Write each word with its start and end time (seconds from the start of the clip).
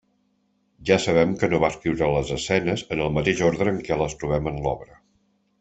Ja 0.89 0.95
sabem 1.03 1.35
que 1.43 1.49
no 1.51 1.59
va 1.65 1.69
escriure 1.75 2.09
les 2.15 2.33
escenes 2.37 2.85
en 2.97 3.05
el 3.09 3.15
mateix 3.21 3.45
ordre 3.53 3.75
en 3.77 3.81
què 3.91 4.03
les 4.03 4.21
trobem 4.25 4.55
en 4.55 4.63
l'obra. 4.65 5.03